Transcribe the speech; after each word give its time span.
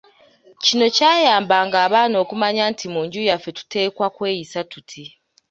Kino 0.63 0.85
kyayambanga 0.95 1.77
abaana 1.85 2.15
okumanya 2.23 2.63
nti 2.71 2.85
mu 2.93 3.01
nju 3.05 3.21
yaffe 3.29 3.49
tuteekwa 3.57 4.07
kweyisa 4.15 4.59
tuti. 4.71 5.03